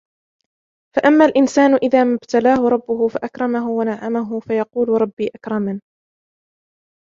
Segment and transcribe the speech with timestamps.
[0.95, 5.81] فَأَمَّا الْإِنْسَانُ إِذَا مَا ابْتَلَاهُ رَبُّهُ فَأَكْرَمَهُ وَنَعَّمَهُ فَيَقُولُ رَبِّي أَكْرَمَنِ